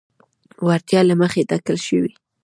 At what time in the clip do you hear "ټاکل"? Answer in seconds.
1.49-1.77